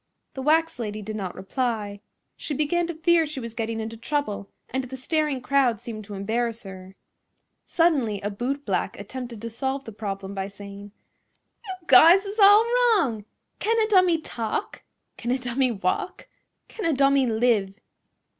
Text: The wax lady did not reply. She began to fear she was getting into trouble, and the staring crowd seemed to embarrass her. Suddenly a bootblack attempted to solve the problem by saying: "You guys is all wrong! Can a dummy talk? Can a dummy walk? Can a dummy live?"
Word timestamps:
The 0.33 0.41
wax 0.41 0.79
lady 0.79 1.03
did 1.03 1.15
not 1.15 1.35
reply. 1.35 2.01
She 2.35 2.55
began 2.55 2.87
to 2.87 2.95
fear 2.95 3.27
she 3.27 3.39
was 3.39 3.53
getting 3.53 3.79
into 3.79 3.97
trouble, 3.97 4.49
and 4.71 4.85
the 4.85 4.97
staring 4.97 5.41
crowd 5.41 5.79
seemed 5.79 6.05
to 6.05 6.15
embarrass 6.15 6.63
her. 6.63 6.95
Suddenly 7.67 8.19
a 8.21 8.31
bootblack 8.31 8.99
attempted 8.99 9.43
to 9.43 9.49
solve 9.51 9.83
the 9.85 9.91
problem 9.91 10.33
by 10.33 10.47
saying: 10.47 10.91
"You 11.67 11.73
guys 11.85 12.25
is 12.25 12.39
all 12.39 12.63
wrong! 12.65 13.25
Can 13.59 13.77
a 13.79 13.87
dummy 13.87 14.19
talk? 14.19 14.81
Can 15.17 15.29
a 15.29 15.37
dummy 15.37 15.69
walk? 15.71 16.27
Can 16.67 16.83
a 16.83 16.93
dummy 16.93 17.27
live?" 17.27 17.75